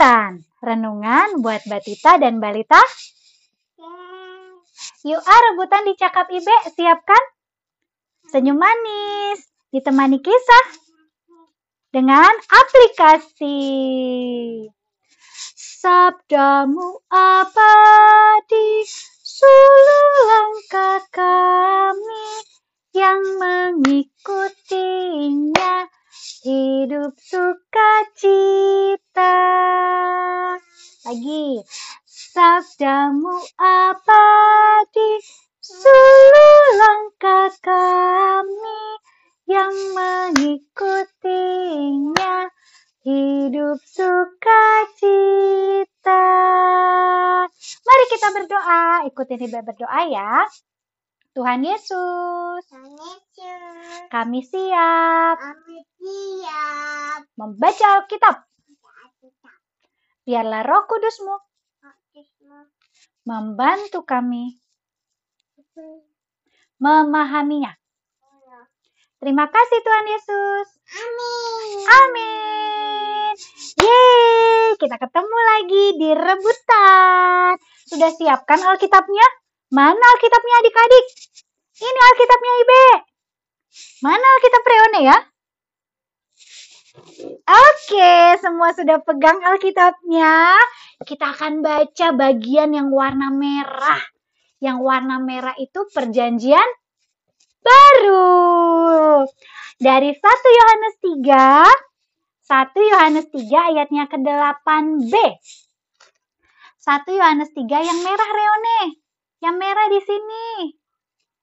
Rebutan, 0.00 0.40
renungan 0.64 1.44
buat 1.44 1.60
Batita 1.68 2.16
dan 2.16 2.40
Balita. 2.40 2.80
Yuk 5.04 5.20
ah 5.20 5.40
rebutan 5.52 5.84
di 5.84 5.92
cakap 5.92 6.24
Ibe, 6.32 6.72
siapkan? 6.72 7.20
Senyum 8.32 8.56
manis, 8.56 9.44
ditemani 9.68 10.24
kisah 10.24 10.66
dengan 11.92 12.32
aplikasi. 12.32 13.60
Sabdamu 15.84 17.04
abadi, 17.12 18.88
suluh 19.20 20.08
langkah 20.32 21.04
kami 21.12 22.40
yang 22.96 23.20
mengikutinya 23.36 25.92
hidup 26.40 27.12
sukacita. 27.20 27.49
Yang 39.60 39.76
mengikutinya 39.92 42.48
hidup 43.04 43.76
sukacita. 43.84 44.56
Mari 47.60 48.04
kita 48.08 48.32
berdoa, 48.32 49.04
ikutin 49.12 49.44
Ibu 49.44 49.60
berdoa 49.60 50.00
ya. 50.08 50.48
Tuhan 51.36 51.60
Yesus, 51.60 52.64
Tuhan 52.72 52.88
Yesus, 52.88 54.08
kami 54.08 54.40
siap 54.48 55.36
kami 55.36 55.84
siap. 56.00 57.28
membaca 57.36 58.00
Alkitab. 58.00 58.40
Biarlah 60.24 60.64
roh 60.64 60.88
kudusmu 60.88 61.36
membantu 63.28 64.08
kami 64.08 64.56
memahaminya. 66.80 67.79
Terima 69.20 69.44
kasih 69.52 69.78
Tuhan 69.84 70.06
Yesus. 70.16 70.66
Amin. 70.96 71.84
Amin. 71.92 73.32
Yeay, 73.76 74.80
kita 74.80 74.96
ketemu 74.96 75.38
lagi 75.44 75.84
di 76.00 76.10
rebutan. 76.16 77.52
Sudah 77.84 78.16
siapkan 78.16 78.64
Alkitabnya? 78.64 79.26
Mana 79.76 80.00
Alkitabnya 80.00 80.54
adik-adik? 80.64 81.06
Ini 81.84 82.00
Alkitabnya 82.00 82.52
Ibe. 82.64 82.86
Mana 84.00 84.24
Alkitab 84.24 84.62
Reone 84.64 85.00
ya? 85.04 85.18
Oke, 87.44 88.40
semua 88.40 88.72
sudah 88.72 89.04
pegang 89.04 89.44
Alkitabnya. 89.44 90.56
Kita 91.04 91.36
akan 91.36 91.60
baca 91.60 92.08
bagian 92.16 92.72
yang 92.72 92.88
warna 92.88 93.28
merah. 93.28 94.00
Yang 94.64 94.80
warna 94.80 95.20
merah 95.20 95.52
itu 95.60 95.84
perjanjian 95.92 96.64
baru. 97.62 99.24
Dari 99.80 100.12
1 100.12 100.58
Yohanes 100.60 100.94
3, 101.00 101.64
1 102.44 102.90
Yohanes 102.90 103.26
3 103.32 103.70
ayatnya 103.72 104.04
ke-8b. 104.10 105.14
1 106.80 107.16
Yohanes 107.16 107.50
3 107.56 107.88
yang 107.88 107.98
merah 108.04 108.30
Reone. 108.32 109.00
Yang 109.40 109.56
merah 109.56 109.86
di 109.88 110.00
sini. 110.04 110.48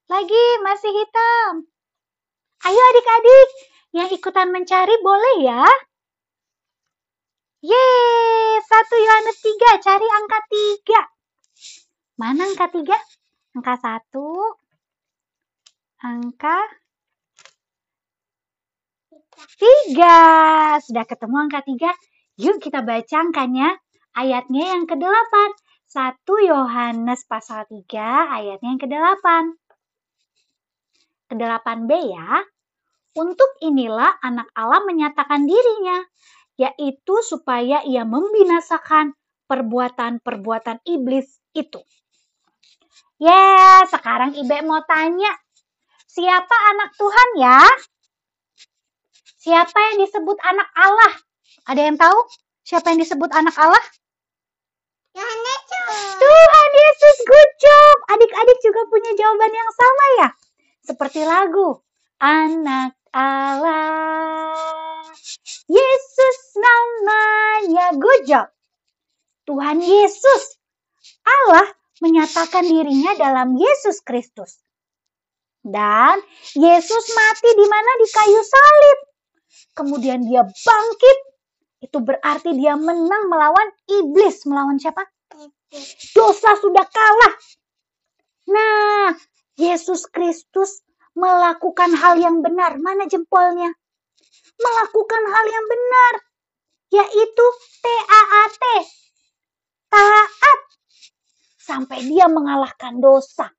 Lagi 0.06 0.44
masih 0.62 0.92
hitam. 0.94 1.66
Ayo 2.58 2.80
adik-adik, 2.94 3.48
yang 3.94 4.08
ikutan 4.10 4.50
mencari 4.50 4.94
boleh 5.02 5.36
ya? 5.46 5.62
Yeay, 7.58 8.62
1 8.62 9.04
Yohanes 9.06 9.38
3, 9.42 9.82
cari 9.82 10.06
angka 10.06 10.40
3. 10.46 11.02
Mana 12.18 12.46
angka 12.46 12.70
3? 12.70 12.94
Angka 13.58 13.74
1, 13.82 14.67
angka 15.98 16.58
3. 19.58 20.82
Sudah 20.82 21.04
ketemu 21.06 21.36
angka 21.46 21.60
3? 21.62 21.94
Yuk 22.38 22.58
kita 22.62 22.82
baca 22.82 23.16
angkanya. 23.18 23.78
Ayatnya 24.14 24.74
yang 24.74 24.84
ke-8. 24.86 25.34
1 25.88 26.50
Yohanes 26.50 27.24
pasal 27.24 27.64
3 27.70 28.34
ayatnya 28.34 28.68
yang 28.76 28.82
ke-8. 28.82 29.26
Ke-8b 31.34 31.90
ya. 32.14 32.42
Untuk 33.18 33.50
inilah 33.58 34.14
anak 34.22 34.46
Allah 34.54 34.84
menyatakan 34.86 35.42
dirinya, 35.42 35.98
yaitu 36.54 37.18
supaya 37.26 37.82
ia 37.82 38.06
membinasakan 38.06 39.14
perbuatan-perbuatan 39.50 40.86
iblis 40.86 41.26
itu. 41.50 41.82
Ya, 43.18 43.82
sekarang 43.90 44.38
Ibe 44.38 44.62
mau 44.62 44.78
tanya, 44.86 45.34
siapa 46.18 46.56
anak 46.74 46.90
Tuhan 46.98 47.28
ya? 47.38 47.62
Siapa 49.38 49.78
yang 49.78 50.02
disebut 50.02 50.34
anak 50.42 50.66
Allah? 50.74 51.14
Ada 51.70 51.80
yang 51.86 51.94
tahu 51.94 52.18
siapa 52.66 52.90
yang 52.90 52.98
disebut 53.06 53.30
anak 53.30 53.54
Allah? 53.54 53.84
Tuhan 55.14 55.38
Yesus. 55.46 55.94
Tuhan 56.18 56.70
Yesus, 56.74 57.16
good 57.22 57.50
job. 57.62 57.96
Adik-adik 58.18 58.58
juga 58.66 58.82
punya 58.90 59.14
jawaban 59.14 59.52
yang 59.54 59.70
sama 59.70 60.04
ya? 60.18 60.28
Seperti 60.82 61.22
lagu, 61.22 61.78
anak 62.18 62.98
Allah. 63.14 64.58
Yesus 65.70 66.38
namanya, 66.58 67.94
good 67.94 68.22
job. 68.26 68.50
Tuhan 69.46 69.78
Yesus. 69.78 70.58
Allah 71.22 71.70
menyatakan 72.02 72.66
dirinya 72.66 73.14
dalam 73.14 73.54
Yesus 73.54 74.02
Kristus. 74.02 74.58
Dan 75.62 76.22
Yesus 76.54 77.04
mati 77.12 77.50
di 77.52 77.66
mana? 77.66 77.90
Di 77.98 78.06
kayu 78.14 78.40
salib. 78.42 78.98
Kemudian 79.74 80.26
dia 80.26 80.42
bangkit. 80.46 81.18
Itu 81.78 82.02
berarti 82.02 82.54
dia 82.58 82.74
menang 82.74 83.30
melawan 83.30 83.68
iblis. 83.86 84.42
Melawan 84.46 84.78
siapa? 84.78 85.02
Dosa 86.14 86.56
sudah 86.58 86.86
kalah. 86.88 87.34
Nah, 88.48 89.12
Yesus 89.60 90.08
Kristus 90.08 90.80
melakukan 91.12 91.92
hal 91.98 92.16
yang 92.18 92.40
benar. 92.40 92.78
Mana 92.78 93.04
jempolnya? 93.10 93.70
Melakukan 94.58 95.22
hal 95.28 95.46
yang 95.46 95.66
benar. 95.66 96.14
Yaitu 96.88 97.46
T-A-A-T. 97.84 98.64
Taat. 99.92 100.60
Sampai 101.60 102.00
dia 102.08 102.24
mengalahkan 102.32 102.96
dosa. 102.96 103.52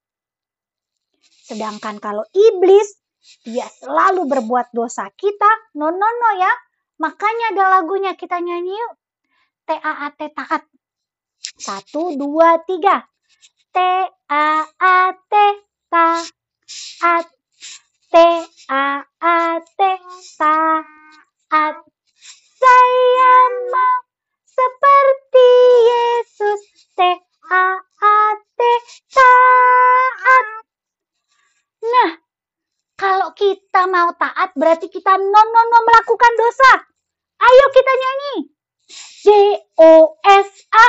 Sedangkan 1.50 1.98
kalau 1.98 2.22
iblis, 2.30 3.02
dia 3.42 3.66
selalu 3.82 4.30
berbuat 4.30 4.70
dosa. 4.70 5.10
Kita, 5.10 5.74
no 5.82 5.90
no 5.90 6.06
no 6.06 6.30
ya. 6.38 6.54
Makanya 7.02 7.58
ada 7.58 7.66
lagunya 7.82 8.14
kita 8.14 8.38
nyanyi 8.38 8.78
yuk. 8.78 8.94
T-A-A-T 9.66 10.20
taat. 10.38 10.70
Satu, 11.58 12.14
dua, 12.14 12.62
tiga. 12.70 13.02
T-A-A-T 13.74 15.34
taat. 15.90 16.30
T-A-A-T 17.02 17.39
kita 33.50 33.90
mau 33.90 34.14
taat 34.14 34.54
berarti 34.54 34.94
kita 34.94 35.18
no 35.18 35.42
no 35.42 35.62
no 35.66 35.78
melakukan 35.82 36.34
dosa. 36.38 36.86
Ayo 37.42 37.66
kita 37.74 37.94
nyanyi. 37.98 38.36
D 39.26 39.28
O 39.82 40.14
S 40.22 40.50
A 40.70 40.88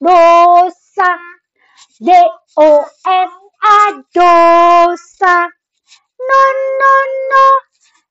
dosa. 0.00 1.12
D 2.00 2.08
O 2.56 2.70
S 3.04 3.32
A 3.60 3.80
dosa. 4.08 5.36
No 6.16 6.42
no 6.80 6.94
no. 7.28 7.46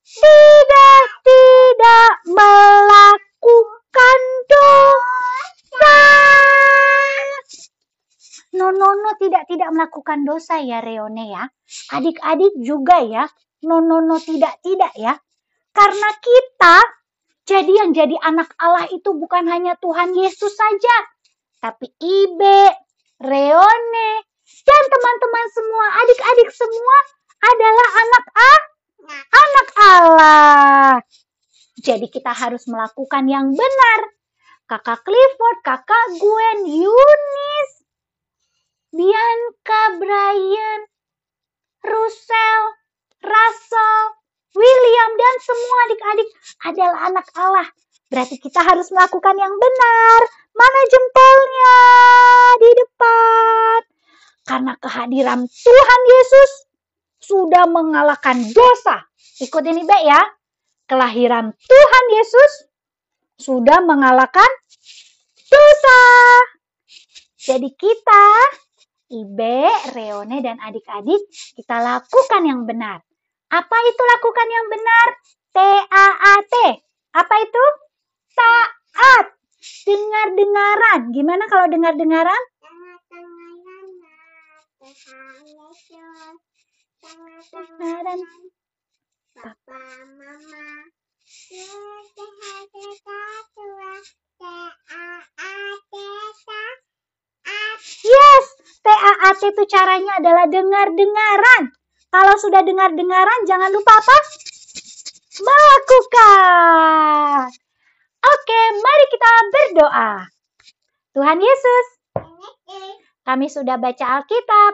Tidak 0.06 1.06
tidak 1.26 2.12
melakukan 2.30 4.20
dosa. 4.46 5.98
No 8.54 8.70
no 8.70 8.90
no 8.94 9.10
tidak 9.18 9.50
tidak 9.50 9.70
melakukan 9.74 10.22
dosa 10.22 10.62
ya 10.62 10.86
Reone 10.86 11.34
ya. 11.34 11.50
Adik-adik 11.98 12.54
juga 12.62 13.02
ya. 13.02 13.26
No 13.66 13.82
no 13.82 14.04
no 14.04 14.22
tidak 14.22 14.62
tidak 14.62 14.94
ya. 14.94 15.18
Karena 15.74 16.10
kita 16.18 16.78
jadi 17.48 17.72
yang 17.80 17.96
jadi 17.96 18.20
anak 18.28 18.52
Allah 18.60 18.92
itu 18.92 19.16
bukan 19.16 19.48
hanya 19.48 19.80
Tuhan 19.80 20.12
Yesus 20.12 20.52
saja, 20.52 20.96
tapi 21.64 21.88
Ibe, 21.96 22.76
Reone, 23.24 24.12
dan 24.68 24.84
teman-teman 24.92 25.48
semua, 25.56 25.86
adik-adik 26.04 26.50
semua 26.52 26.98
adalah 27.48 27.88
anak 28.04 28.26
A, 28.36 28.54
anak 29.32 29.68
Allah. 29.80 30.92
Jadi 31.80 32.12
kita 32.12 32.36
harus 32.36 32.68
melakukan 32.68 33.24
yang 33.32 33.56
benar. 33.56 34.02
kakak 34.68 35.08
Clifford, 35.08 35.64
kakak 35.64 36.20
Gwen, 36.20 36.68
Yunis, 36.68 37.72
Bianca, 38.92 39.96
Brian, 39.96 40.82
Russell, 41.88 42.64
Russell, 43.22 44.04
William, 44.54 45.12
dan 45.18 45.36
semua 45.42 45.78
adik-adik 45.90 46.30
adalah 46.66 47.00
anak 47.10 47.28
Allah. 47.38 47.68
Berarti 48.08 48.40
kita 48.40 48.64
harus 48.64 48.88
melakukan 48.94 49.36
yang 49.36 49.52
benar. 49.52 50.22
Mana 50.56 50.80
jempolnya? 50.88 51.80
Di 52.56 52.72
depan. 52.72 53.80
Karena 54.48 54.74
kehadiran 54.80 55.44
Tuhan 55.44 56.02
Yesus 56.08 56.52
sudah 57.20 57.68
mengalahkan 57.68 58.40
dosa. 58.56 59.04
Ikut 59.44 59.64
ini 59.68 59.84
baik 59.84 60.06
ya. 60.08 60.22
Kelahiran 60.88 61.52
Tuhan 61.52 62.06
Yesus 62.16 62.52
sudah 63.38 63.84
mengalahkan 63.84 64.48
dosa. 65.52 66.02
Jadi 67.36 67.70
kita, 67.76 68.28
Ibe, 69.08 69.64
Reone, 69.96 70.44
dan 70.44 70.60
adik-adik, 70.60 71.22
kita 71.56 71.80
lakukan 71.80 72.44
yang 72.44 72.68
benar. 72.68 73.00
Apa 73.48 73.78
itu 73.88 74.02
lakukan 74.04 74.48
yang 74.52 74.68
benar? 74.68 75.08
T-A-A-T. 75.56 76.56
Apa 77.16 77.36
itu? 77.40 77.64
Taat. 78.36 79.26
Dengar-dengaran. 79.88 81.16
Gimana 81.16 81.48
kalau 81.48 81.72
dengar-dengaran? 81.72 82.44
Tangan-tangan 87.00 88.20
Papa, 89.38 89.80
Mama, 90.18 90.87
T-A-A-T 99.28 99.52
itu 99.52 99.64
caranya 99.68 100.24
adalah 100.24 100.48
dengar-dengaran. 100.48 101.76
Kalau 102.08 102.36
sudah 102.40 102.64
dengar-dengaran, 102.64 103.44
jangan 103.44 103.76
lupa 103.76 104.00
apa? 104.00 104.18
Melakukan. 105.44 107.52
Oke, 108.24 108.62
mari 108.80 109.06
kita 109.12 109.28
berdoa. 109.52 110.12
Tuhan 111.12 111.44
Yesus, 111.44 111.88
kami 113.28 113.52
sudah 113.52 113.76
baca 113.76 114.24
Alkitab. 114.24 114.74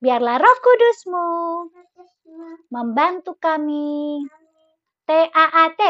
Biarlah 0.00 0.40
roh 0.40 0.58
kudusmu 0.64 1.28
membantu 2.72 3.36
kami. 3.36 4.24
T-A-A-T, 5.04 5.80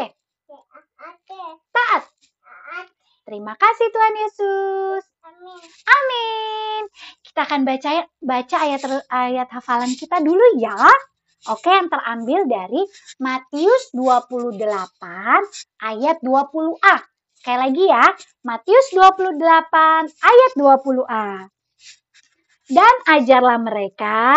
taat. 1.71 2.03
Terima 3.29 3.55
kasih 3.55 3.87
Tuhan 3.93 4.15
Yesus. 4.27 5.05
Amin. 5.85 6.83
Kita 7.21 7.45
akan 7.45 7.61
baca 7.69 7.91
baca 8.17 8.57
ayat 8.65 8.83
ayat 9.13 9.49
hafalan 9.53 9.93
kita 9.93 10.25
dulu 10.25 10.57
ya. 10.57 10.73
Oke, 11.53 11.69
yang 11.69 11.93
terambil 11.93 12.49
dari 12.49 12.83
Matius 13.21 13.93
28 13.93 14.57
ayat 15.85 16.17
20a. 16.25 16.97
Sekali 17.39 17.59
lagi 17.61 17.85
ya, 17.87 18.05
Matius 18.43 18.87
28 18.97 19.37
ayat 20.09 20.53
20a. 20.57 21.47
Dan 22.69 22.95
ajarlah 23.13 23.59
mereka 23.61 24.33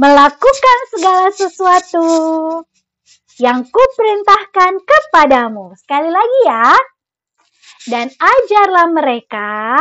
melakukan 0.00 0.78
segala 0.90 1.28
sesuatu 1.30 2.08
yang 3.36 3.68
kuperintahkan 3.68 4.80
kepadamu. 4.82 5.76
Sekali 5.78 6.10
lagi 6.10 6.40
ya. 6.48 6.93
Dan 7.84 8.08
ajarlah 8.08 8.88
mereka 8.88 9.76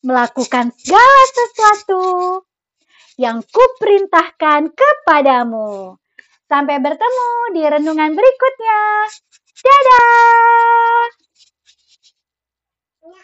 melakukan 0.00 0.72
segala 0.80 1.22
sesuatu 1.28 2.04
yang 3.20 3.44
kuperintahkan 3.44 4.72
kepadamu. 4.72 6.00
Sampai 6.48 6.80
bertemu 6.80 7.30
di 7.52 7.62
renungan 7.62 8.16
berikutnya. 8.16 8.82
Dadah! 9.60 11.29